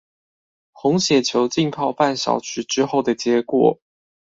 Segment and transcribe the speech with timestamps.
[0.73, 3.79] 紅血球浸泡半小時之後的結果